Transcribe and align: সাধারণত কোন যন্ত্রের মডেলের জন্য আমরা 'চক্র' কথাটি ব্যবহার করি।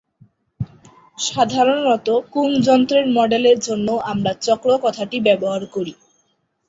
সাধারণত 1.19 2.07
কোন 2.33 2.49
যন্ত্রের 2.67 3.05
মডেলের 3.17 3.57
জন্য 3.67 3.87
আমরা 4.11 4.31
'চক্র' 4.37 4.83
কথাটি 4.85 5.17
ব্যবহার 5.27 5.63
করি। 5.75 5.93